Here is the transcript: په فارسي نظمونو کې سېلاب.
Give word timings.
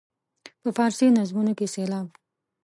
په 0.61 0.69
فارسي 0.77 1.07
نظمونو 1.17 1.53
کې 1.57 1.65
سېلاب. 1.73 2.07